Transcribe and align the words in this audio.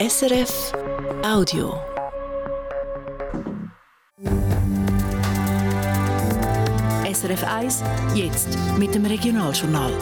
SRF 0.00 0.72
Audio. 1.22 1.74
SRF 7.04 7.44
1, 7.44 7.84
jetzt 8.14 8.48
mit 8.78 8.94
dem 8.94 9.04
Regionaljournal. 9.04 9.92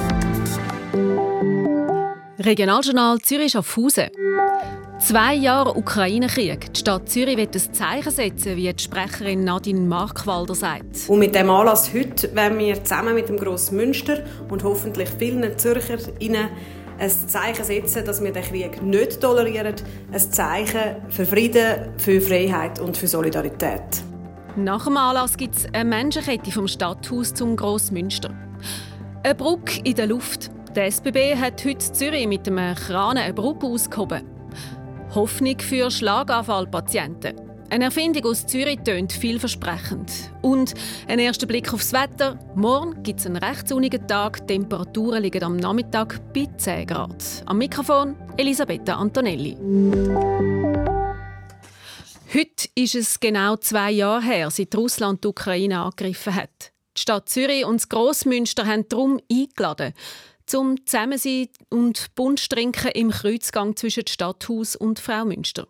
Regionaljournal 2.39 3.19
Zürich 3.23 3.51
Schaffhausen. 3.51 4.11
Zwei 5.01 5.35
Jahre 5.35 5.77
Ukraine-Krieg. 5.77 6.73
Die 6.75 6.79
Stadt 6.79 7.09
Zürich 7.09 7.37
wird 7.37 7.57
ein 7.57 7.75
Zeichen 7.75 8.13
setzen, 8.13 8.55
wie 8.55 8.73
die 8.73 8.81
Sprecherin 8.81 9.43
Nadine 9.43 9.81
Markwalder 9.81 10.55
sagt. 10.55 11.09
Und 11.09 11.19
mit 11.19 11.35
dem 11.35 11.51
Anlass 11.51 11.93
heute 11.93 12.33
werden 12.37 12.61
wir 12.61 12.85
zusammen 12.85 13.17
mit 13.17 13.29
dem 13.29 13.37
Grossmünster 13.37 14.23
und 14.49 14.63
hoffentlich 14.63 15.09
vielen 15.19 15.59
ZürcherInnen 15.59 16.51
ein 16.99 17.11
Zeichen 17.11 17.65
setzen, 17.65 18.05
dass 18.05 18.23
wir 18.23 18.33
den 18.33 18.43
Krieg 18.43 18.83
nicht 18.83 19.21
tolerieren. 19.21 19.75
Ein 20.13 20.19
Zeichen 20.19 20.97
für 21.09 21.25
Frieden, 21.25 21.93
für 21.97 22.21
Freiheit 22.21 22.81
und 22.81 22.97
für 22.97 23.07
Solidarität. 23.07 24.03
Nach 24.57 24.85
dem 24.85 24.97
Anlass 24.97 25.37
gibt 25.37 25.57
es 25.57 25.67
eine 25.73 25.85
Menschenkette 25.85 26.51
vom 26.51 26.67
Stadthaus 26.67 27.33
zum 27.33 27.55
Grossmünster. 27.55 28.35
Eine 29.23 29.35
Brücke 29.35 29.81
in 29.85 29.95
der 29.95 30.07
Luft. 30.07 30.51
Der 30.75 30.87
SBB 30.87 31.37
hat 31.37 31.65
heute 31.65 31.93
Zürich 31.93 32.27
mit 32.27 32.47
einem 32.49 32.75
Kran 32.75 33.17
eine 33.17 33.33
Brücke 33.33 33.67
ausgehoben. 33.67 34.23
Hoffnung 35.15 35.59
für 35.61 35.91
Schlaganfallpatienten. 35.91 37.48
Eine 37.71 37.85
Erfindung 37.85 38.25
aus 38.25 38.47
Zürich 38.47 38.79
tönt 38.83 39.13
vielversprechend. 39.13 40.11
Und 40.41 40.73
ein 41.07 41.19
erster 41.19 41.47
Blick 41.47 41.75
aufs 41.75 41.93
Wetter. 41.93 42.39
Morgen 42.55 43.03
gibt 43.03 43.21
es 43.21 43.27
einen 43.27 43.37
recht 43.37 43.69
sonnigen 43.69 44.09
Tag. 44.09 44.47
Die 44.47 44.55
Temperaturen 44.55 45.23
liegen 45.23 45.45
am 45.45 45.57
Nachmittag 45.57 46.33
bei 46.33 46.47
10 46.57 46.87
Grad. 46.87 47.23
Am 47.45 47.59
Mikrofon 47.59 48.17
Elisabetta 48.39 48.97
Antonelli. 48.97 49.59
Heute 52.33 52.69
ist 52.75 52.95
es 52.95 53.21
genau 53.21 53.57
zwei 53.57 53.91
Jahre 53.91 54.23
her, 54.23 54.51
seit 54.51 54.75
Russland 54.75 55.23
die 55.23 55.29
Ukraine 55.29 55.81
angegriffen 55.81 56.35
hat. 56.35 56.73
Die 56.97 57.03
Stadt 57.03 57.29
Zürich 57.29 57.67
und 57.67 57.83
das 57.83 57.91
Grossmünster 57.91 58.67
haben 58.67 58.89
darum 58.89 59.21
eingeladen, 59.31 59.93
zum 60.47 60.87
Zusammensein 60.87 61.49
und 61.69 62.15
Bunsch 62.15 62.49
trinken 62.49 62.93
im 62.95 63.11
Kreuzgang 63.11 63.77
zwischen 63.77 64.07
Stadthaus 64.07 64.75
und 64.75 64.99
Frau 64.99 65.27
Münster. 65.27 65.69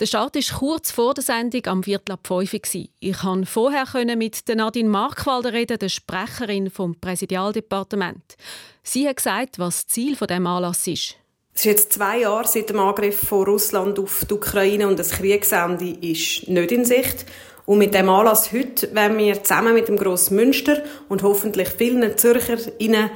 Der 0.00 0.06
Start 0.06 0.34
war 0.34 0.58
kurz 0.58 0.90
vor 0.90 1.14
der 1.14 1.22
Sendung 1.22 1.66
am 1.66 1.82
Viertel 1.82 2.12
ab 2.12 2.26
5 2.26 2.52
Uhr. 2.54 2.60
Ich 3.00 3.18
konnte 3.18 3.46
vorher 3.46 3.86
mit 4.16 4.42
Nadine 4.48 4.88
Markwalder 4.88 5.52
reden, 5.52 5.78
der 5.78 5.90
Sprecherin 5.90 6.70
vom 6.70 6.98
Präsidialdepartement. 6.98 8.36
Sie 8.82 9.06
hat 9.06 9.16
gesagt, 9.16 9.58
was 9.58 9.84
das 9.84 9.94
Ziel 9.94 10.16
dieses 10.16 10.30
Anlass 10.30 10.86
ist. 10.86 11.16
Es 11.54 11.60
ist 11.60 11.64
jetzt 11.66 11.92
zwei 11.92 12.20
Jahre 12.20 12.48
seit 12.48 12.70
dem 12.70 12.80
Angriff 12.80 13.28
von 13.28 13.44
Russland 13.44 13.98
auf 13.98 14.24
die 14.28 14.34
Ukraine 14.34 14.88
und 14.88 14.98
das 14.98 15.10
Kriegsende 15.10 15.90
ist 16.00 16.48
nicht 16.48 16.72
in 16.72 16.84
Sicht. 16.86 17.26
Und 17.66 17.78
mit 17.78 17.94
dem 17.94 18.08
Anlass 18.08 18.52
heute 18.52 18.92
werden 18.94 19.18
wir 19.18 19.44
zusammen 19.44 19.74
mit 19.74 19.88
dem 19.88 19.98
Grossmünster 19.98 20.82
und 21.08 21.22
hoffentlich 21.22 21.68
vielen 21.68 22.16
ZürcherInnen 22.16 23.10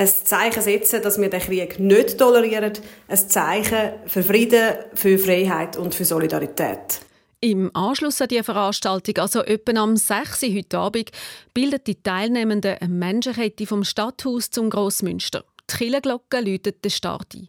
ein 0.00 0.08
Zeichen 0.08 0.62
setzen, 0.62 1.02
dass 1.02 1.20
wir 1.20 1.28
den 1.28 1.40
Krieg 1.40 1.78
nicht 1.78 2.16
tolerieren. 2.16 2.72
Ein 3.06 3.28
Zeichen 3.28 3.92
für 4.06 4.22
Frieden, 4.22 4.76
für 4.94 5.18
Freiheit 5.18 5.76
und 5.76 5.94
für 5.94 6.06
Solidarität. 6.06 7.00
Im 7.42 7.70
Anschluss 7.74 8.20
an 8.22 8.28
diese 8.28 8.44
Veranstaltung, 8.44 9.18
also 9.18 9.42
etwa 9.42 9.78
am 9.82 9.96
6. 9.96 10.42
Uhr 10.44 10.54
heute 10.54 10.78
Abend, 10.78 11.10
bilden 11.52 11.80
die 11.86 12.02
Teilnehmenden 12.02 12.78
eine 12.80 12.92
Menschenkette 12.92 13.66
vom 13.66 13.84
Stadthaus 13.84 14.50
zum 14.50 14.70
Grossmünster. 14.70 15.44
Die 15.70 15.76
Kirchenglocke 15.76 16.40
läutet 16.40 16.82
den 16.82 16.90
Start 16.90 17.34
ein. 17.34 17.48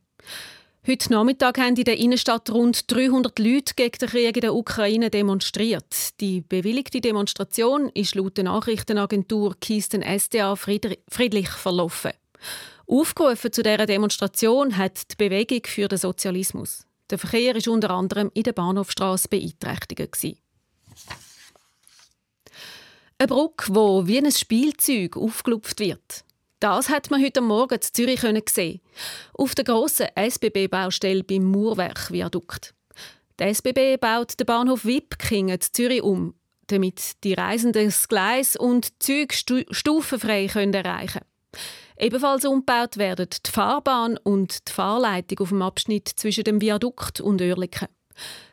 Heute 0.86 1.14
Nachmittag 1.14 1.58
haben 1.58 1.78
in 1.78 1.84
der 1.86 1.98
Innenstadt 1.98 2.50
rund 2.50 2.92
300 2.92 3.38
Leute 3.40 3.76
gegen 3.76 3.98
den 3.98 4.10
Krieg 4.10 4.36
in 4.36 4.42
der 4.42 4.56
Ukraine 4.56 5.10
demonstriert. 5.10 6.20
Die 6.20 6.42
bewilligte 6.42 7.00
Demonstration 7.00 7.90
ist 7.94 8.16
laut 8.16 8.36
der 8.36 8.46
Nachrichtenagentur 8.46 9.56
Kisten 9.62 10.02
SDA 10.02 10.56
friedlich 10.56 11.50
verlaufen. 11.50 12.12
Aufgerufen 12.88 13.52
zu 13.52 13.64
dieser 13.64 13.86
Demonstration 13.86 14.78
hat 14.78 15.12
die 15.12 15.16
Bewegung 15.16 15.62
für 15.66 15.88
den 15.88 15.98
Sozialismus. 15.98 16.86
Der 17.10 17.18
Verkehr 17.18 17.56
war 17.56 17.74
unter 17.74 17.90
anderem 17.92 18.32
in 18.34 18.44
der 18.44 18.54
Bahnhofstrasse 18.54 19.28
beeinträchtigt. 19.28 20.18
Eine 23.18 23.28
Brücke, 23.28 23.72
die 23.72 24.08
wie 24.08 24.18
ein 24.18 24.32
Spielzeug 24.32 25.16
aufgelupft 25.16 25.80
wird. 25.80 26.24
Das 26.60 26.90
hat 26.90 27.12
man 27.12 27.24
heute 27.24 27.42
Morgen 27.42 27.76
in 27.76 27.82
Zürich 27.82 28.22
sehen. 28.50 28.82
Auf 29.34 29.56
der 29.56 29.66
grossen 29.66 30.08
SBB-Baustelle 30.16 31.24
beim 31.24 31.44
Murwerk-Viadukt. 31.44 32.74
Der 33.40 33.48
SBB 33.50 33.98
baut 33.98 34.40
den 34.40 34.46
Bahnhof 34.46 34.86
Wipkingen 34.86 35.56
in 35.56 35.62
Zürich 35.62 36.04
um, 36.04 36.36
damit 36.68 37.24
die 37.24 37.34
Reisenden 37.34 37.86
das 37.86 38.08
Gleis 38.08 38.56
und 38.56 38.90
die 39.08 39.28
Züge 39.28 39.66
stufenfrei 39.72 40.46
erreichen 40.46 40.72
können. 40.72 41.31
Ebenfalls 41.98 42.46
umgebaut 42.46 42.98
werden 42.98 43.28
die 43.46 43.52
Fahrbahn 43.52 44.18
und 44.18 44.68
die 44.68 44.72
Fahrleitung 44.72 45.40
auf 45.40 45.50
dem 45.50 45.62
Abschnitt 45.62 46.08
zwischen 46.08 46.44
dem 46.44 46.62
Viadukt 46.62 47.22
und 47.22 47.42
Oerlikon. 47.42 47.90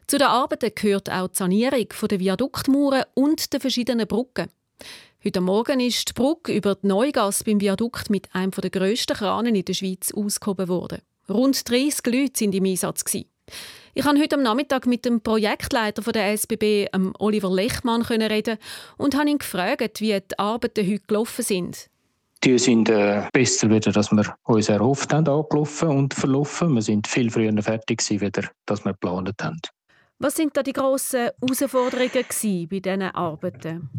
Zu 0.07 0.19
den 0.19 0.27
Arbeiten 0.27 0.73
gehört 0.75 1.11
auch 1.11 1.29
die 1.29 1.37
Sanierung 1.37 1.89
der 2.11 2.21
Viaduktmauern 2.21 3.05
und 3.15 3.53
der 3.53 3.61
verschiedenen 3.61 4.07
Brücken. 4.07 4.49
Heute 5.25 5.41
Morgen 5.41 5.81
ist 5.81 6.09
die 6.09 6.13
Brücke 6.13 6.53
über 6.53 6.77
die 6.77 6.87
Neugasse 6.87 7.45
beim 7.45 7.61
Viadukt 7.61 8.09
mit 8.09 8.33
einem 8.35 8.53
der 8.53 8.71
grössten 8.71 9.17
Kranen 9.17 9.55
in 9.55 9.65
der 9.65 9.75
Schweiz 9.75 10.13
ausgehoben 10.15 10.69
worden. 10.69 11.01
Rund 11.29 11.69
30 11.69 12.07
Leute 12.07 12.45
waren 12.45 12.53
im 12.53 12.65
Einsatz. 12.65 13.05
Ich 13.95 14.05
konnte 14.05 14.23
heute 14.23 14.37
am 14.37 14.43
Nachmittag 14.43 14.87
mit 14.87 15.05
dem 15.05 15.21
Projektleiter 15.21 16.13
der 16.13 16.33
SBB, 16.33 16.87
Oliver 17.19 17.51
Lechmann, 17.51 18.03
reden 18.03 18.59
und 18.97 19.17
habe 19.17 19.29
ihn 19.31 19.39
gefragt, 19.39 20.01
wie 20.01 20.21
die 20.21 20.39
Arbeiten 20.39 20.87
heute 20.87 21.03
gelaufen 21.07 21.45
sind. 21.45 21.91
Die 22.45 22.59
sind 22.59 22.89
äh, 22.89 23.29
besser, 23.33 23.69
wieder, 23.69 23.97
als 23.97 24.13
wir 24.13 24.37
uns 24.45 24.69
erhofft 24.69 25.13
haben, 25.13 25.29
angelaufen 25.29 25.89
und 25.89 26.15
verlaufen. 26.15 26.75
Wir 26.75 26.83
sind 26.83 27.09
viel 27.09 27.31
früher 27.31 27.63
fertig 27.63 27.99
gewesen, 27.99 28.21
wieder, 28.21 28.49
als 28.69 28.85
wir 28.85 28.93
geplant 28.93 29.35
haben. 29.43 29.61
Was 30.21 30.37
sind 30.37 30.57
da 30.57 30.63
die 30.63 30.73
grossen 30.73 31.31
Herausforderungen 31.41 32.11
bei 32.13 32.79
diesen 32.81 33.03
Arbeiten? 33.03 33.91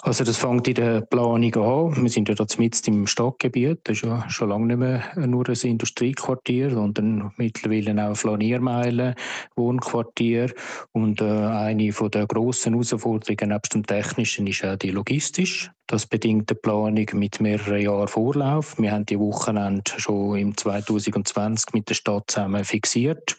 Also 0.00 0.22
das 0.22 0.36
fängt 0.36 0.68
in 0.68 0.74
der 0.74 1.00
Planung 1.00 1.54
an. 1.56 2.02
Wir 2.02 2.08
sind 2.08 2.28
ja 2.28 2.36
dort 2.36 2.56
mitten 2.56 2.94
im 2.94 3.06
Stadtgebiet. 3.08 3.80
Das 3.84 3.96
ist 3.96 4.04
ja 4.04 4.30
schon 4.30 4.50
lange 4.50 4.66
nicht 4.66 4.76
mehr 4.76 5.02
nur 5.16 5.48
ein 5.48 5.56
Industriequartier, 5.56 6.70
sondern 6.70 7.32
mittlerweile 7.36 8.08
auch 8.08 8.16
Flaniermeilen, 8.16 9.16
Wohnquartier. 9.56 10.54
Und 10.92 11.20
äh, 11.20 11.24
eine 11.24 11.90
der 11.90 12.26
grossen 12.28 12.74
Herausforderungen 12.74 13.52
nebst 13.52 13.74
dem 13.74 13.84
Technischen 13.84 14.46
ist 14.46 14.64
auch 14.64 14.76
die 14.76 14.90
logistisch. 14.90 15.72
Das 15.88 16.06
bedingt 16.06 16.48
eine 16.50 16.60
Planung 16.60 17.06
mit 17.14 17.40
mehreren 17.40 17.80
Jahren 17.80 18.08
Vorlauf. 18.08 18.78
Wir 18.78 18.92
haben 18.92 19.06
die 19.06 19.18
Wochenende 19.18 19.90
schon 19.96 20.38
im 20.38 20.56
2020 20.56 21.72
mit 21.72 21.88
der 21.88 21.94
Stadt 21.94 22.30
zusammen 22.30 22.64
fixiert. 22.64 23.36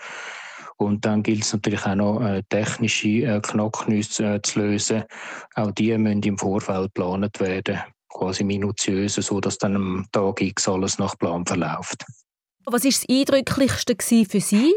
Und 0.80 1.06
dann 1.06 1.24
gilt 1.24 1.44
es 1.44 1.52
natürlich 1.52 1.86
auch 1.86 1.96
noch, 1.96 2.22
äh, 2.22 2.42
technische 2.48 3.08
äh, 3.08 3.42
Knacknüsse 3.42 4.36
äh, 4.36 4.42
zu 4.42 4.60
lösen. 4.60 5.04
Auch 5.56 5.72
die 5.72 5.98
müssen 5.98 6.24
im 6.24 6.38
Vorfeld 6.38 6.94
geplant 6.96 7.40
werden, 7.42 7.80
quasi 8.08 8.46
minutiös, 8.46 9.16
so 9.16 9.42
dass 9.42 9.58
dann 9.58 9.76
am 9.76 10.06
Tag 10.14 10.42
X 10.42 10.70
alles 10.70 10.98
nach 10.98 11.18
Plan 11.18 11.46
verläuft. 11.46 12.06
Was 12.66 12.84
war 12.84 12.90
das 12.92 13.06
Eindrücklichste 13.10 13.96
für 14.26 14.40
Sie? 14.40 14.74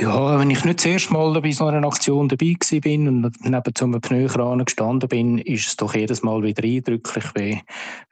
Ja, 0.00 0.38
wenn 0.38 0.50
ich 0.50 0.64
nicht 0.64 0.78
das 0.78 0.86
erste 0.86 1.12
Mal 1.12 1.40
bei 1.40 1.50
so 1.50 1.66
einer 1.66 1.84
Aktion 1.84 2.28
dabei 2.28 2.54
bin 2.80 3.08
und 3.08 3.44
neben 3.44 3.72
so 3.76 3.84
einem 3.84 4.00
Pneukran 4.00 4.64
gestanden 4.64 5.08
bin, 5.08 5.38
ist 5.38 5.66
es 5.66 5.76
doch 5.76 5.92
jedes 5.92 6.22
Mal 6.22 6.40
wieder 6.44 6.62
eindrücklich, 6.62 7.24
wie 7.34 7.60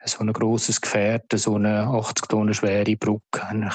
so 0.03 0.19
ein 0.19 0.33
grosses 0.33 0.81
Gefährt, 0.81 1.31
so 1.33 1.55
eine 1.55 1.87
80 1.87 2.27
Tonnen 2.27 2.53
schwere 2.53 2.97
Brücke 2.97 3.69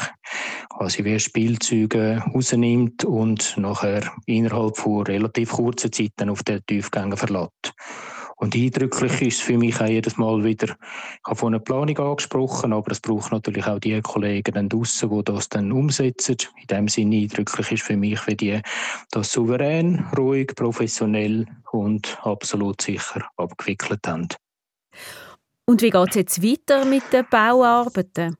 quasi 0.68 1.04
wie 1.04 1.18
Spielzeuge 1.18 2.22
rausnimmt 2.34 3.04
und 3.06 3.56
nachher 3.56 4.12
innerhalb 4.26 4.76
von 4.76 5.04
relativ 5.04 5.52
kurzer 5.52 5.90
Zeit 5.90 6.12
dann 6.16 6.28
auf 6.28 6.42
den 6.42 6.60
Tiefgängen 6.66 7.16
verlässt. 7.16 7.72
Und 8.42 8.56
eindrücklich 8.56 9.22
ist 9.22 9.38
es 9.38 9.40
für 9.40 9.56
mich 9.56 9.80
auch 9.80 9.86
jedes 9.86 10.16
Mal 10.16 10.42
wieder, 10.42 10.66
ich 10.66 11.24
habe 11.24 11.36
von 11.36 11.54
einer 11.54 11.62
Planung 11.62 11.96
angesprochen, 11.96 12.72
aber 12.72 12.90
es 12.90 12.98
braucht 12.98 13.30
natürlich 13.30 13.68
auch 13.68 13.78
die 13.78 14.00
Kollegen 14.00 14.52
dann 14.52 14.68
draussen, 14.68 15.10
die 15.10 15.22
das 15.22 15.48
dann 15.48 15.70
umsetzen. 15.70 16.38
In 16.60 16.66
dem 16.66 16.88
Sinne 16.88 17.18
eindrücklich 17.18 17.70
ist 17.70 17.84
für 17.84 17.96
mich, 17.96 18.26
wie 18.26 18.34
die 18.34 18.60
das 19.12 19.30
souverän, 19.30 20.04
ruhig, 20.18 20.56
professionell 20.56 21.46
und 21.70 22.18
absolut 22.22 22.82
sicher 22.82 23.24
abgewickelt 23.36 24.00
haben. 24.08 24.26
Und 25.64 25.80
wie 25.80 25.90
geht 25.90 26.08
es 26.08 26.16
jetzt 26.16 26.42
weiter 26.42 26.84
mit 26.84 27.04
den 27.12 27.24
Bauarbeiten? 27.30 28.36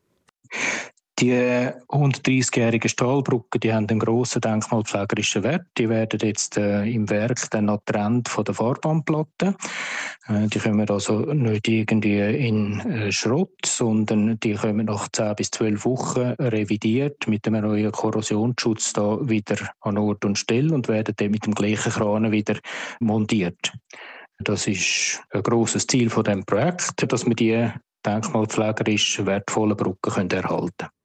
Die 1.22 1.30
130-jährigen 1.30 2.88
Stahlbrücken, 2.88 3.60
die 3.60 3.72
haben 3.72 3.86
einen 3.88 4.00
grossen 4.00 4.40
denkmalpflegerischen 4.40 5.44
Wert. 5.44 5.68
Die 5.78 5.88
werden 5.88 6.18
jetzt 6.20 6.56
äh, 6.56 6.82
im 6.82 7.08
Werk 7.10 7.48
dann 7.52 7.66
noch 7.66 7.84
getrennt 7.84 8.28
von 8.28 8.42
der 8.42 8.54
Fahrbahn 8.54 9.04
Äh, 9.08 10.48
die 10.48 10.58
kommen 10.58 10.90
also 10.90 11.20
nicht 11.32 11.68
irgendwie 11.68 12.18
in 12.18 12.80
äh, 12.80 13.12
Schrott, 13.12 13.54
sondern 13.64 14.40
die 14.40 14.54
kommen 14.54 14.86
nach 14.86 15.08
10 15.12 15.36
bis 15.36 15.52
12 15.52 15.84
Wochen 15.84 16.34
revidiert 16.40 17.28
mit 17.28 17.46
einem 17.46 17.66
neuen 17.66 17.92
Korrosionsschutz 17.92 18.92
da 18.92 19.16
wieder 19.22 19.58
an 19.82 19.98
Ort 19.98 20.24
und 20.24 20.38
Stelle 20.38 20.74
und 20.74 20.88
werden 20.88 21.14
dann 21.16 21.30
mit 21.30 21.46
dem 21.46 21.54
gleichen 21.54 21.92
Kran 21.92 22.32
wieder 22.32 22.58
montiert. 22.98 23.72
Das 24.40 24.66
ist 24.66 25.22
ein 25.30 25.44
grosses 25.44 25.86
Ziel 25.86 26.10
von 26.10 26.24
dem 26.24 26.44
Projekt, 26.44 27.12
dass 27.12 27.24
wir 27.24 27.36
die 27.36 27.70
denkmalpflegerisch 28.04 29.24
wertvollen 29.24 29.76
Brücken 29.76 30.28
erhalten 30.28 30.72
können. 30.78 31.01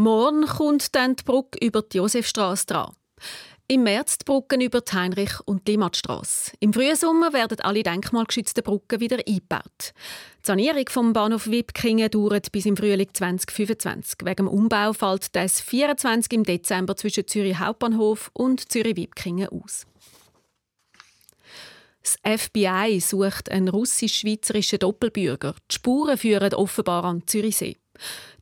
Morgen 0.00 0.46
kommt 0.46 0.94
dann 0.94 1.14
die 1.14 1.24
Brücke 1.24 1.58
über 1.62 1.82
die 1.82 1.98
Josefstrasse 1.98 2.64
dran. 2.64 2.96
Im 3.68 3.82
März 3.82 4.16
die 4.16 4.24
Brücken 4.24 4.62
über 4.62 4.80
die 4.80 4.92
Heinrich- 4.92 5.40
und 5.44 5.68
Limmatstrasse. 5.68 6.52
Im 6.58 6.72
Frühsommer 6.72 7.34
werden 7.34 7.60
alle 7.60 7.82
denkmalgeschützten 7.82 8.64
Brücken 8.64 9.00
wieder 9.00 9.18
eingebaut. 9.18 9.92
Die 10.38 10.46
Sanierung 10.46 10.88
vom 10.88 11.12
Bahnhof 11.12 11.48
Wipkingen 11.48 12.10
dauert 12.10 12.50
bis 12.50 12.64
im 12.64 12.78
Frühling 12.78 13.10
2025. 13.12 14.20
Wegen 14.24 14.46
dem 14.46 14.48
Umbau 14.48 14.94
fällt 14.94 15.36
das 15.36 15.60
24 15.60 16.32
im 16.32 16.44
Dezember 16.44 16.96
zwischen 16.96 17.26
Zürich 17.26 17.58
Hauptbahnhof 17.58 18.30
und 18.32 18.72
Zürich 18.72 18.96
Wipkingen 18.96 19.50
aus. 19.50 19.86
Das 22.02 22.16
FBI 22.24 23.00
sucht 23.00 23.50
einen 23.50 23.68
russisch-schweizerischen 23.68 24.78
Doppelbürger. 24.78 25.54
Die 25.70 25.74
Spuren 25.74 26.16
führen 26.16 26.54
offenbar 26.54 27.04
an 27.04 27.24
Zürichsee. 27.26 27.76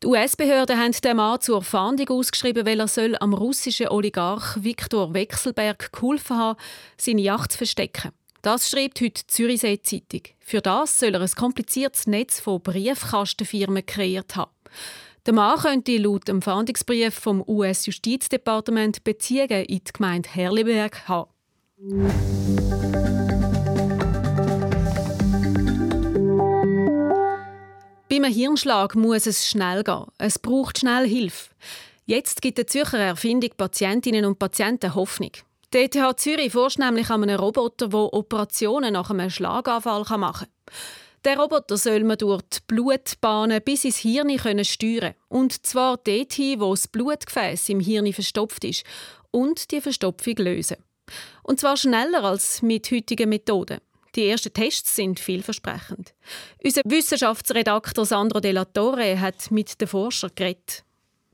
Die 0.03 0.07
US-Behörden 0.07 0.79
haben 0.79 0.93
den 0.93 1.17
Mann 1.17 1.41
zur 1.41 1.63
Fahndung 1.63 2.09
ausgeschrieben, 2.11 2.65
weil 2.67 2.81
er 2.81 2.89
soll 2.89 3.17
am 3.19 3.35
russischen 3.35 3.89
Oligarch 3.89 4.63
Viktor 4.63 5.13
Wechselberg 5.15 5.93
geholfen 5.93 6.37
haben, 6.37 6.59
seine 6.97 7.21
Yacht 7.21 7.53
zu 7.53 7.59
verstecken. 7.59 8.13
Das 8.43 8.71
schreibt 8.71 9.01
heute 9.01 9.23
die 9.23 9.27
Zürichsee 9.27 9.83
Zeitung. 9.83 10.23
Für 10.39 10.61
das 10.61 10.99
soll 10.99 11.15
er 11.15 11.21
ein 11.21 11.31
kompliziertes 11.31 12.07
Netz 12.07 12.39
von 12.39 12.63
Briefkastenfirmen 12.63 13.85
kreiert 13.85 14.37
haben. 14.37 14.53
Der 15.27 15.35
Mann 15.35 15.59
könnte 15.59 15.99
laut 15.99 16.29
dem 16.29 16.41
Fahndungsbrief 16.41 17.15
vom 17.15 17.43
US-Justizdepartement 17.47 19.03
Beziehungen 19.05 19.65
in 19.65 19.81
die 19.85 19.93
Gemeinde 19.93 20.29
Herliberg 20.33 21.09
haben. 21.09 21.31
Einem 28.25 28.33
Hirnschlag 28.33 28.95
muss 28.95 29.27
es 29.27 29.49
schnell 29.49 29.85
gehen. 29.85 30.05
Es 30.19 30.39
braucht 30.39 30.79
schnell 30.79 31.07
Hilfe. 31.07 31.51
Jetzt 32.05 32.43
gibt 32.43 32.59
die 32.59 32.67
Zürcher 32.67 32.99
Erfindung 32.99 33.51
Patientinnen 33.57 34.25
und 34.25 34.39
Patienten 34.39 34.95
Hoffnung. 34.95 35.33
Die 35.73 35.79
ETH 35.79 35.97
Zürich 36.19 36.53
forscht 36.53 36.79
nämlich 36.79 37.11
an 37.11 37.23
einem 37.23 37.39
Roboter, 37.39 37.89
der 37.89 38.15
Operationen 38.15 38.95
nach 38.95 39.11
einem 39.11 39.31
Schlaganfall 39.31 40.05
machen 40.19 40.49
kann. 40.49 40.75
Der 41.25 41.39
Roboter 41.39 41.77
soll 41.77 42.05
man 42.05 42.19
durch 42.19 42.43
die 42.43 42.59
Blutbahnen 42.67 43.63
bis 43.63 43.85
ins 43.85 43.99
Hirn 43.99 44.37
können 44.37 44.65
steuern 44.65 45.15
Und 45.29 45.67
zwar 45.67 45.99
dorthin, 45.99 46.61
wo 46.61 46.71
das 46.71 46.89
Blutgefäß 46.89 47.69
im 47.69 47.81
Hirn 47.81 48.13
verstopft 48.13 48.65
ist. 48.65 48.85
Und 49.31 49.71
die 49.71 49.81
Verstopfung 49.81 50.37
lösen. 50.37 50.79
Und 51.43 51.61
zwar 51.61 51.77
schneller 51.77 52.25
als 52.25 52.63
mit 52.63 52.91
heutigen 52.91 53.29
Methoden. 53.29 53.79
Die 54.15 54.27
ersten 54.27 54.53
Tests 54.53 54.97
sind 54.97 55.21
vielversprechend. 55.21 56.15
Unser 56.63 56.83
Wissenschaftsredakteur 56.85 58.05
Sandro 58.05 58.41
De 58.41 58.53
La 58.53 58.65
Torre 58.65 59.21
hat 59.21 59.51
mit 59.51 59.81
den 59.81 59.89
Forschern 59.89 60.31
geredet. 60.35 60.85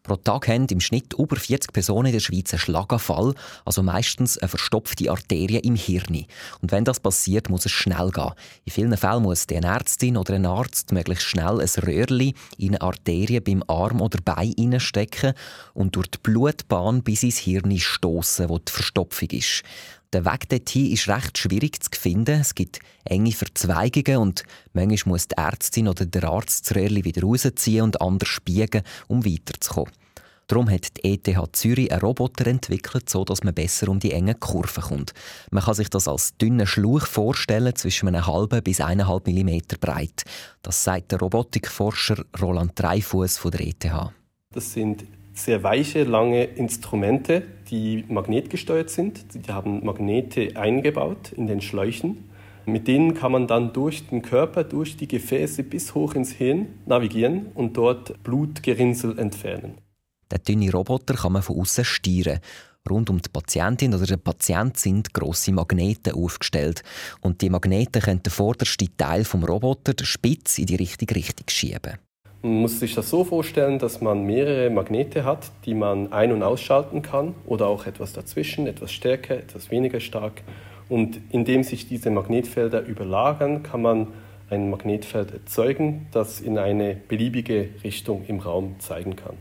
Pro 0.04 0.16
Tag 0.16 0.48
haben 0.48 0.66
im 0.66 0.80
Schnitt 0.80 1.14
über 1.14 1.36
40 1.36 1.72
Personen 1.72 2.08
in 2.08 2.12
der 2.12 2.20
Schweiz 2.20 2.52
einen 2.52 2.60
Schlaganfall, 2.60 3.34
also 3.64 3.82
meistens 3.82 4.36
eine 4.36 4.50
verstopfte 4.50 5.10
Arterie 5.10 5.60
im 5.60 5.76
Hirn. 5.76 6.26
Und 6.60 6.72
wenn 6.72 6.84
das 6.84 7.00
passiert, 7.00 7.48
muss 7.48 7.64
es 7.64 7.72
schnell 7.72 8.10
gehen. 8.10 8.32
In 8.66 8.72
vielen 8.72 8.96
Fällen 8.98 9.22
muss 9.22 9.46
die 9.46 9.54
Ärztin 9.54 10.18
oder 10.18 10.34
ein 10.34 10.44
Arzt 10.44 10.92
möglichst 10.92 11.24
schnell 11.24 11.58
ein 11.58 11.84
Röhrli 11.86 12.34
in 12.58 12.74
eine 12.74 12.82
Arterie 12.82 13.40
beim 13.40 13.64
Arm 13.66 14.02
oder 14.02 14.18
Bein 14.22 14.78
stecken 14.78 15.32
und 15.72 15.96
durch 15.96 16.08
die 16.08 16.18
Blutbahn 16.22 17.02
bis 17.02 17.22
ins 17.22 17.38
Hirn 17.38 17.74
stoßen, 17.78 18.50
wo 18.50 18.58
die 18.58 18.70
Verstopfung 18.70 19.30
ist. 19.30 19.62
Der 20.14 20.24
Weg 20.24 20.48
dorthin 20.48 20.92
ist 20.92 21.08
recht 21.08 21.36
schwierig 21.36 21.82
zu 21.82 22.00
finden. 22.00 22.40
Es 22.40 22.54
gibt 22.54 22.78
enge 23.04 23.32
Verzweigungen 23.32 24.18
und 24.18 24.44
manchmal 24.72 25.14
muss 25.14 25.26
die 25.26 25.36
Ärztin 25.36 25.88
oder 25.88 26.06
der 26.06 26.22
Arzt 26.22 26.70
das 26.70 26.76
Röhrchen 26.76 27.02
wieder 27.02 27.22
rausziehen 27.22 27.82
und 27.82 28.00
anders 28.00 28.38
biegen, 28.44 28.82
um 29.08 29.24
weiterzukommen. 29.26 29.92
Darum 30.46 30.70
hat 30.70 30.98
die 30.98 31.14
ETH 31.14 31.56
Zürich 31.56 31.90
einen 31.90 32.00
Roboter 32.00 32.46
entwickelt, 32.46 33.10
so 33.10 33.24
dass 33.24 33.42
man 33.42 33.54
besser 33.54 33.88
um 33.88 33.98
die 33.98 34.12
engen 34.12 34.38
Kurven 34.38 34.84
kommt. 34.84 35.14
Man 35.50 35.64
kann 35.64 35.74
sich 35.74 35.90
das 35.90 36.06
als 36.06 36.36
dünnen 36.36 36.68
Schluch 36.68 37.06
vorstellen, 37.06 37.74
zwischen 37.74 38.06
einem 38.06 38.24
halben 38.24 38.62
bis 38.62 38.80
eineinhalb 38.80 39.26
Millimeter 39.26 39.78
breit. 39.78 40.22
Das 40.62 40.84
sagt 40.84 41.10
der 41.10 41.18
Robotikforscher 41.18 42.24
Roland 42.40 42.72
Dreifuß 42.76 43.36
von 43.38 43.50
der 43.50 43.62
ETH. 43.62 44.12
Das 44.52 44.72
sind 44.72 45.04
sehr 45.34 45.62
weiche, 45.62 46.04
lange 46.04 46.44
Instrumente, 46.44 47.42
die 47.70 48.04
magnetgesteuert 48.08 48.88
sind. 48.88 49.34
Die 49.34 49.52
haben 49.52 49.84
Magnete 49.84 50.56
eingebaut 50.56 51.32
in 51.32 51.46
den 51.46 51.60
Schläuchen. 51.60 52.30
Mit 52.66 52.88
denen 52.88 53.14
kann 53.14 53.32
man 53.32 53.46
dann 53.46 53.72
durch 53.72 54.06
den 54.08 54.22
Körper, 54.22 54.64
durch 54.64 54.96
die 54.96 55.08
Gefäße 55.08 55.64
bis 55.64 55.94
hoch 55.94 56.14
ins 56.14 56.32
Hirn 56.32 56.68
navigieren 56.86 57.46
und 57.54 57.76
dort 57.76 58.22
Blutgerinnsel 58.22 59.18
entfernen. 59.18 59.74
Der 60.30 60.38
dünne 60.38 60.72
Roboter 60.72 61.14
kann 61.14 61.32
man 61.32 61.42
von 61.42 61.60
außen 61.60 61.84
steuern. 61.84 62.40
Rund 62.88 63.10
um 63.10 63.20
die 63.20 63.28
Patientin 63.28 63.94
oder 63.94 64.06
den 64.06 64.20
Patient 64.20 64.76
sind 64.78 65.12
grosse 65.12 65.52
Magnete 65.52 66.14
aufgestellt. 66.14 66.82
Und 67.20 67.40
die 67.42 67.50
Magnete 67.50 68.00
können 68.00 68.22
den 68.22 68.30
vordersten 68.30 68.96
Teil 68.96 69.24
vom 69.24 69.44
Roboter, 69.44 69.94
den 69.94 70.06
Spitz, 70.06 70.58
in 70.58 70.66
die 70.66 70.76
richtige 70.76 71.14
Richtung 71.14 71.48
schieben. 71.48 71.98
Man 72.44 72.60
muss 72.60 72.78
sich 72.78 72.94
das 72.94 73.08
so 73.08 73.24
vorstellen, 73.24 73.78
dass 73.78 74.02
man 74.02 74.26
mehrere 74.26 74.68
Magnete 74.68 75.24
hat, 75.24 75.50
die 75.64 75.72
man 75.72 76.12
ein- 76.12 76.30
und 76.30 76.42
ausschalten 76.42 77.00
kann 77.00 77.34
oder 77.46 77.68
auch 77.68 77.86
etwas 77.86 78.12
dazwischen, 78.12 78.66
etwas 78.66 78.92
stärker, 78.92 79.38
etwas 79.38 79.70
weniger 79.70 79.98
stark. 79.98 80.42
Und 80.90 81.18
indem 81.30 81.62
sich 81.62 81.88
diese 81.88 82.10
Magnetfelder 82.10 82.82
überlagern, 82.84 83.62
kann 83.62 83.80
man 83.80 84.08
ein 84.50 84.68
Magnetfeld 84.68 85.32
erzeugen, 85.32 86.06
das 86.12 86.42
in 86.42 86.58
eine 86.58 86.96
beliebige 87.08 87.70
Richtung 87.82 88.26
im 88.28 88.40
Raum 88.40 88.76
zeigen 88.78 89.16
kann. 89.16 89.38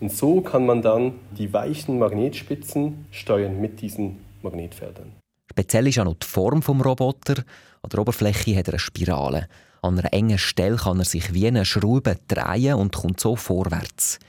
Und 0.00 0.10
so 0.10 0.40
kann 0.40 0.66
man 0.66 0.82
dann 0.82 1.20
die 1.38 1.52
weichen 1.52 2.00
Magnetspitzen 2.00 3.06
steuern 3.12 3.60
mit 3.60 3.80
diesen 3.80 4.18
Magnetfeldern. 4.42 5.12
Speziell 5.48 5.86
ist 5.86 6.00
auch 6.00 6.06
noch 6.06 6.14
die 6.14 6.26
Form 6.26 6.58
des 6.58 6.68
Roboters. 6.68 7.44
An 7.82 7.90
der 7.90 8.00
Oberfläche 8.00 8.56
hat 8.56 8.66
er 8.66 8.74
eine 8.74 8.78
Spirale. 8.80 9.46
An 9.84 9.98
einer 9.98 10.12
engen 10.12 10.38
Stelle 10.38 10.76
kann 10.76 11.00
er 11.00 11.04
sich 11.04 11.34
wie 11.34 11.48
eine 11.48 11.64
Schraube 11.64 12.16
drehen 12.28 12.74
und 12.74 12.94
kommt 12.94 13.18
so 13.18 13.34
vorwärts. 13.34 14.20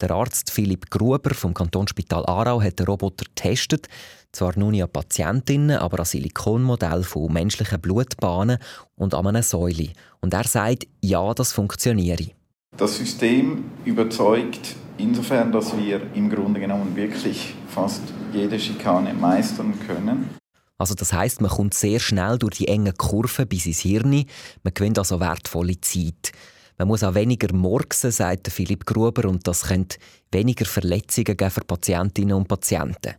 Der 0.00 0.10
Arzt 0.10 0.50
Philipp 0.50 0.90
Gruber 0.90 1.34
vom 1.34 1.52
Kantonsspital 1.52 2.24
Aarau 2.24 2.62
hat 2.62 2.78
den 2.78 2.86
Roboter 2.86 3.26
getestet, 3.26 3.86
zwar 4.32 4.58
nur 4.58 4.70
nicht 4.70 4.82
an 4.82 4.90
Patientinnen, 4.90 5.76
aber 5.76 6.00
an 6.00 6.06
Silikonmodell 6.06 7.02
von 7.02 7.30
menschlichen 7.30 7.82
Blutbahnen 7.82 8.56
und 8.96 9.14
an 9.14 9.26
einer 9.26 9.42
Säule. 9.42 9.90
Und 10.20 10.32
er 10.32 10.44
sagt, 10.44 10.86
ja, 11.02 11.34
das 11.34 11.52
funktioniere. 11.52 12.30
Das 12.76 12.96
System 12.96 13.70
überzeugt 13.84 14.74
insofern, 14.96 15.52
dass 15.52 15.76
wir 15.76 16.00
im 16.14 16.30
Grunde 16.30 16.60
genommen 16.60 16.96
wirklich 16.96 17.54
fast 17.68 18.02
jede 18.32 18.58
Schikane 18.58 19.12
meistern 19.12 19.74
können. 19.86 20.30
Also 20.78 20.94
das 20.94 21.12
heißt, 21.12 21.40
man 21.40 21.50
kommt 21.50 21.74
sehr 21.74 22.00
schnell 22.00 22.38
durch 22.38 22.58
die 22.58 22.68
engen 22.68 22.96
Kurven 22.96 23.46
bis 23.46 23.66
ins 23.66 23.80
Hirn. 23.80 24.24
Man 24.62 24.74
gewinnt 24.74 24.98
also 24.98 25.20
wertvolle 25.20 25.80
Zeit. 25.80 26.32
Man 26.78 26.88
muss 26.88 27.04
auch 27.04 27.14
weniger 27.14 27.54
morgsen, 27.54 28.10
sagt 28.10 28.48
Philipp 28.48 28.84
Gruber, 28.84 29.28
und 29.28 29.46
das 29.46 29.68
könnte 29.68 29.98
weniger 30.32 30.64
Verletzungen 30.64 31.36
geben 31.36 31.50
für 31.50 31.60
Patientinnen 31.60 32.36
und 32.36 32.48
Patienten. 32.48 33.14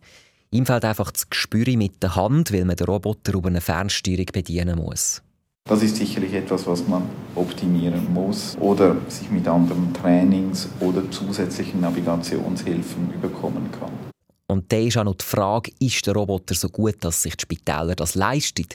Ihm 0.51 0.65
fällt 0.65 0.85
einfach 0.85 1.11
das 1.11 1.29
Gespür 1.29 1.65
mit 1.77 2.03
der 2.03 2.15
Hand, 2.15 2.51
weil 2.51 2.65
man 2.65 2.75
den 2.75 2.87
Roboter 2.87 3.33
über 3.33 3.47
eine 3.47 3.61
Fernsteuerung 3.61 4.27
bedienen 4.33 4.77
muss. 4.77 5.21
Das 5.67 5.81
ist 5.81 5.95
sicherlich 5.95 6.33
etwas, 6.33 6.67
was 6.67 6.87
man 6.87 7.03
optimieren 7.33 8.13
muss 8.13 8.55
oder 8.59 8.97
sich 9.07 9.31
mit 9.31 9.47
anderen 9.47 9.93
Trainings 9.93 10.69
oder 10.79 11.09
zusätzlichen 11.09 11.81
Navigationshilfen 11.81 13.11
überkommen 13.13 13.71
kann. 13.71 14.14
Und 14.47 14.71
da 14.71 14.77
ist 14.77 14.97
auch 14.97 15.03
noch 15.03 15.15
die 15.15 15.25
Frage, 15.25 15.71
ist 15.79 16.05
der 16.05 16.13
Roboter 16.13 16.53
so 16.53 16.69
gut, 16.69 16.97
dass 17.01 17.23
sich 17.23 17.35
die 17.35 17.41
Spitäler 17.41 17.95
das 17.95 18.15
leisten? 18.15 18.67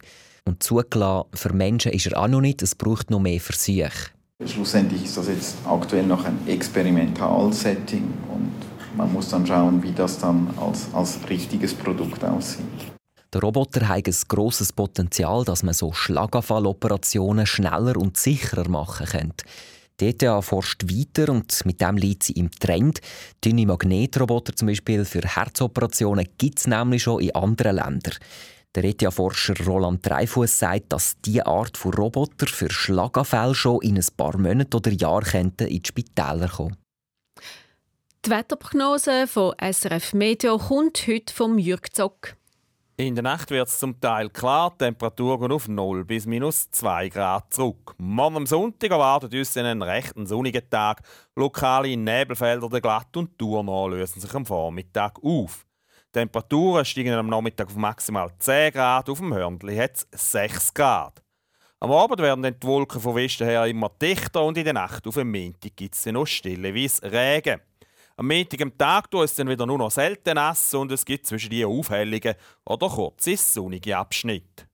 Und 0.44 0.62
zugelassen, 0.62 1.28
für 1.34 1.52
Menschen 1.52 1.92
ist 1.92 2.06
er 2.06 2.20
auch 2.20 2.28
noch 2.28 2.40
nicht, 2.40 2.62
es 2.62 2.74
braucht 2.74 3.10
noch 3.10 3.20
mehr 3.20 3.40
Versuche. 3.40 4.10
Schlussendlich 4.44 5.04
ist 5.04 5.16
das 5.16 5.28
jetzt 5.28 5.56
aktuell 5.66 6.06
noch 6.06 6.24
ein 6.24 6.38
Experimentalsetting 6.48 8.12
und 8.32 8.52
man 8.96 9.12
muss 9.12 9.28
dann 9.28 9.46
schauen, 9.46 9.82
wie 9.82 9.92
das 9.92 10.18
dann 10.18 10.52
als, 10.58 10.86
als 10.94 11.18
richtiges 11.28 11.74
Produkt 11.74 12.24
aussieht. 12.24 12.64
Der 13.32 13.42
Roboter 13.42 13.86
hat 13.86 14.08
ein 14.08 14.14
grosses 14.26 14.72
Potenzial, 14.72 15.44
dass 15.44 15.62
man 15.62 15.74
so 15.74 15.92
Schlaganfalloperationen 15.92 17.46
schneller 17.46 17.96
und 17.96 18.16
sicherer 18.16 18.68
machen 18.68 19.06
könnte. 19.06 19.44
Die 20.00 20.08
ETH 20.08 20.44
forscht 20.44 20.84
weiter 20.84 21.30
und 21.30 21.66
mit 21.66 21.80
dem 21.80 21.96
liegt 21.98 22.22
sie 22.22 22.32
im 22.32 22.50
Trend. 22.50 23.00
Dünne 23.44 23.66
Magnetroboter 23.66 24.56
zum 24.56 24.68
Beispiel 24.68 25.04
für 25.04 25.20
Herzoperationen 25.20 26.26
gibt 26.38 26.58
es 26.58 26.66
nämlich 26.66 27.02
schon 27.02 27.20
in 27.20 27.34
anderen 27.34 27.76
Ländern. 27.76 28.14
Der 28.74 28.84
ETH-Forscher 28.84 29.54
Roland 29.66 30.06
Dreifuss 30.08 30.58
sagt, 30.58 30.92
dass 30.92 31.20
diese 31.20 31.46
Art 31.46 31.76
von 31.76 31.92
Roboter 31.92 32.46
für 32.46 32.70
Schlaganfälle 32.70 33.54
schon 33.54 33.82
in 33.82 33.96
ein 33.96 34.06
paar 34.16 34.38
Monaten 34.38 34.74
oder 34.74 34.92
Jahren 34.92 35.52
in 35.58 35.66
die 35.66 35.82
Spitäler 35.84 36.48
kommen 36.48 36.76
Die 38.24 38.30
Wetterprognose 38.30 39.26
von 39.26 39.54
SRF 39.60 40.14
Meteo 40.14 40.56
kommt 40.56 41.04
heute 41.08 41.34
vom 41.34 41.58
Jürg 41.58 41.92
Zock. 41.92 42.36
In 43.00 43.14
der 43.14 43.24
Nacht 43.24 43.50
wird 43.50 43.66
es 43.66 43.78
zum 43.78 43.98
Teil 43.98 44.28
klar, 44.28 44.72
die 44.72 44.84
Temperatur 44.84 45.40
geht 45.40 45.52
auf 45.52 45.68
0 45.68 46.04
bis 46.04 46.26
minus 46.26 46.70
2 46.70 47.08
Grad 47.08 47.50
zurück. 47.50 47.94
Morgen 47.96 48.36
am 48.36 48.46
Sonntag 48.46 48.90
erwartet 48.90 49.32
uns 49.32 49.56
einen 49.56 49.80
recht 49.80 50.12
sonnigen 50.24 50.68
Tag. 50.68 51.00
Lokale 51.34 51.96
Nebelfelder 51.96 52.68
der 52.68 52.82
Glatt 52.82 53.16
und 53.16 53.38
Tour 53.38 53.88
lösen 53.88 54.20
sich 54.20 54.34
am 54.34 54.44
Vormittag 54.44 55.18
auf. 55.24 55.64
Die 56.08 56.18
Temperaturen 56.18 56.84
steigen 56.84 57.14
am 57.14 57.28
Nachmittag 57.28 57.68
auf 57.68 57.76
maximal 57.76 58.28
10 58.38 58.74
Grad, 58.74 59.08
auf 59.08 59.18
dem 59.18 59.32
Hörnli 59.32 59.76
hat 59.78 60.06
es 60.10 60.32
6 60.32 60.74
Grad. 60.74 61.22
Am 61.78 61.92
Abend 61.92 62.18
werden 62.18 62.42
dann 62.42 62.60
die 62.60 62.66
Wolken 62.66 63.00
von 63.00 63.14
Westen 63.14 63.46
her 63.46 63.64
immer 63.64 63.88
dichter 63.88 64.44
und 64.44 64.58
in 64.58 64.64
der 64.64 64.74
Nacht 64.74 65.06
auf 65.06 65.14
dem 65.14 65.30
Montag 65.32 65.74
gibt 65.74 65.94
es 65.94 66.04
noch 66.04 66.26
stilleweise 66.26 67.10
Regen. 67.10 67.62
Am 68.20 68.26
Montag 68.26 68.60
am 68.60 68.76
Tag 68.76 69.10
tut 69.10 69.24
es 69.24 69.34
dann 69.34 69.48
wieder 69.48 69.64
nur 69.64 69.78
noch 69.78 69.90
selten 69.90 70.34
nass 70.34 70.74
und 70.74 70.92
es 70.92 71.06
gibt 71.06 71.26
zwischen 71.26 71.48
die 71.48 71.64
Aufhellungen 71.64 72.34
oder 72.66 72.88
kurze 72.90 73.34
sonnige 73.38 73.96
Abschnitte. 73.96 74.66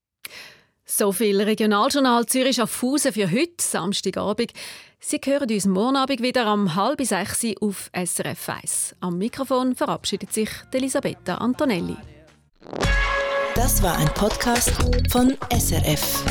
So 0.85 1.13
viel 1.13 1.41
Regionaljournal 1.41 2.27
Zürich 2.27 2.61
auf 2.61 2.73
Fusen 2.73 3.13
für 3.13 3.31
heute, 3.31 3.55
Samstagabend. 3.61 4.53
Sie 4.99 5.21
hören 5.25 5.49
uns 5.49 5.65
morgen 5.65 5.95
Abend 5.95 6.23
wieder 6.23 6.53
um 6.53 6.75
halb 6.75 7.01
sechs 7.03 7.47
auf 7.61 7.89
SRF 7.95 8.49
1. 8.49 8.97
Am 8.99 9.17
Mikrofon 9.17 9.77
verabschiedet 9.77 10.33
sich 10.33 10.51
Elisabetta 10.73 11.37
Antonelli. 11.37 11.97
Das 13.55 13.81
war 13.81 13.97
ein 13.97 14.09
Podcast 14.15 14.73
von 15.13 15.37
SRF. 15.57 16.25